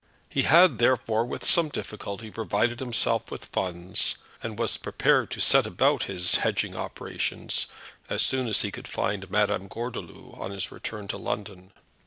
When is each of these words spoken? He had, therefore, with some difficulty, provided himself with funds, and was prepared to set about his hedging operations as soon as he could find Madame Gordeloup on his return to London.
He 0.27 0.41
had, 0.41 0.79
therefore, 0.79 1.25
with 1.25 1.45
some 1.45 1.69
difficulty, 1.69 2.31
provided 2.31 2.79
himself 2.79 3.29
with 3.29 3.45
funds, 3.45 4.17
and 4.41 4.57
was 4.57 4.77
prepared 4.77 5.29
to 5.29 5.39
set 5.39 5.67
about 5.67 6.05
his 6.05 6.37
hedging 6.37 6.75
operations 6.75 7.67
as 8.09 8.23
soon 8.23 8.47
as 8.47 8.63
he 8.63 8.71
could 8.71 8.87
find 8.87 9.29
Madame 9.29 9.67
Gordeloup 9.67 10.35
on 10.39 10.49
his 10.49 10.71
return 10.71 11.07
to 11.09 11.17
London. 11.17 11.71